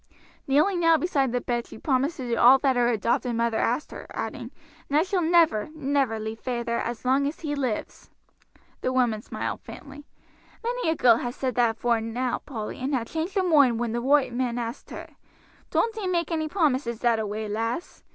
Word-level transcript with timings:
Kneeling 0.47 0.79
now 0.79 0.97
beside 0.97 1.31
the 1.31 1.39
bed 1.41 1.67
she 1.67 1.77
promised 1.77 2.17
to 2.17 2.27
do 2.27 2.35
all 2.35 2.57
that 2.57 2.75
her 2.75 2.87
adopted 2.87 3.35
mother 3.35 3.59
asked 3.59 3.91
her, 3.91 4.07
adding, 4.09 4.49
"and 4.89 4.97
I 4.97 5.03
shall 5.03 5.21
never, 5.21 5.69
never 5.75 6.17
leave 6.19 6.39
feyther 6.39 6.79
as 6.79 7.05
long 7.05 7.27
as 7.27 7.41
he 7.41 7.53
lives." 7.53 8.09
The 8.81 8.91
woman 8.91 9.21
smiled 9.21 9.61
faintly. 9.61 10.07
"Many 10.63 10.89
a 10.89 10.95
girl 10.95 11.17
ha' 11.19 11.29
said 11.31 11.53
that 11.53 11.77
afore 11.77 12.01
now, 12.01 12.39
Polly, 12.39 12.79
and 12.79 12.95
ha' 12.95 13.05
changed 13.05 13.35
her 13.35 13.43
moind 13.43 13.77
when 13.79 13.91
the 13.91 14.01
roight 14.01 14.33
man 14.33 14.57
asked 14.57 14.89
her. 14.89 15.07
Don't 15.69 15.95
ee 15.95 16.07
make 16.07 16.31
any 16.31 16.47
promises 16.47 17.01
that 17.01 17.19
away, 17.19 17.47
lass. 17.47 18.03